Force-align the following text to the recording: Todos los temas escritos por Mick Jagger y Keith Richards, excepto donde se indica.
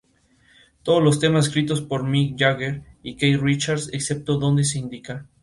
Todos 0.81 1.03
los 1.03 1.19
temas 1.19 1.45
escritos 1.45 1.81
por 1.83 2.03
Mick 2.05 2.35
Jagger 2.35 2.81
y 3.03 3.17
Keith 3.17 3.39
Richards, 3.39 3.91
excepto 3.93 4.39
donde 4.39 4.63
se 4.63 4.79
indica. 4.79 5.27